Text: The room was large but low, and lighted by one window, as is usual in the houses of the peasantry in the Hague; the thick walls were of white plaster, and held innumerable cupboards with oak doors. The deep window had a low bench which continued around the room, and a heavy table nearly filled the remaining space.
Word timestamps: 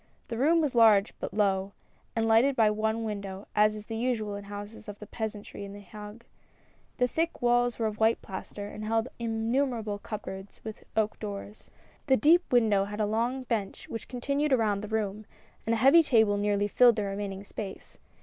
The 0.29 0.37
room 0.39 0.61
was 0.61 0.73
large 0.73 1.13
but 1.19 1.31
low, 1.31 1.73
and 2.15 2.27
lighted 2.27 2.55
by 2.55 2.71
one 2.71 3.03
window, 3.03 3.47
as 3.55 3.75
is 3.75 3.87
usual 3.91 4.33
in 4.33 4.41
the 4.41 4.47
houses 4.47 4.87
of 4.89 4.97
the 4.97 5.05
peasantry 5.05 5.63
in 5.63 5.73
the 5.73 5.79
Hague; 5.79 6.25
the 6.97 7.07
thick 7.07 7.39
walls 7.43 7.77
were 7.77 7.85
of 7.85 7.99
white 7.99 8.19
plaster, 8.19 8.67
and 8.67 8.83
held 8.83 9.09
innumerable 9.19 9.99
cupboards 9.99 10.59
with 10.63 10.83
oak 10.97 11.19
doors. 11.19 11.69
The 12.07 12.17
deep 12.17 12.51
window 12.51 12.85
had 12.85 12.99
a 12.99 13.05
low 13.05 13.41
bench 13.41 13.87
which 13.89 14.07
continued 14.07 14.51
around 14.53 14.81
the 14.81 14.87
room, 14.87 15.27
and 15.67 15.75
a 15.75 15.77
heavy 15.77 16.01
table 16.01 16.35
nearly 16.35 16.67
filled 16.67 16.95
the 16.95 17.03
remaining 17.03 17.43
space. 17.43 17.99